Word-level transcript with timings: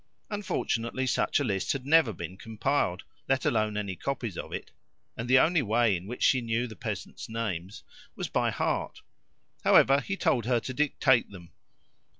Unfortunately, 0.31 1.05
such 1.05 1.39
a 1.39 1.43
list 1.43 1.73
had 1.73 1.85
never 1.85 2.11
been 2.11 2.35
compiled, 2.35 3.03
let 3.29 3.45
alone 3.45 3.77
any 3.77 3.95
copies 3.95 4.35
of 4.35 4.51
it, 4.51 4.71
and 5.15 5.29
the 5.29 5.37
only 5.37 5.61
way 5.61 5.95
in 5.95 6.07
which 6.07 6.23
she 6.23 6.41
knew 6.41 6.65
the 6.65 6.75
peasants' 6.75 7.29
names 7.29 7.83
was 8.15 8.27
by 8.27 8.49
heart. 8.49 9.03
However, 9.63 9.99
he 10.01 10.17
told 10.17 10.45
her 10.47 10.59
to 10.59 10.73
dictate 10.73 11.29
them. 11.29 11.51